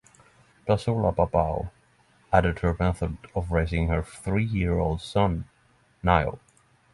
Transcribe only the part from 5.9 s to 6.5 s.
Nio.